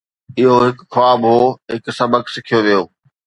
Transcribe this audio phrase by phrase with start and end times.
[0.37, 1.41] اهو هڪ خواب هو،
[1.73, 2.83] هڪ سبق سکيو ويو